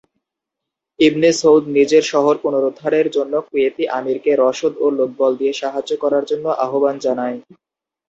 ইবনে 0.99 1.29
Saud 1.39 1.63
নিজের 1.77 2.03
শহর 2.11 2.35
পুনরুদ্ধারের 2.43 3.07
জন্য 3.15 3.33
কুয়েতি 3.47 3.83
আমিরকে 3.97 4.31
রসদ 4.35 4.73
ও 4.77 4.95
লোকবল 4.99 5.31
দিয়ে 5.39 5.53
সাহায্য 5.61 5.91
করার 6.03 6.23
জন্য 6.31 6.45
আহ্বান 6.63 6.95
জানান। 7.05 7.33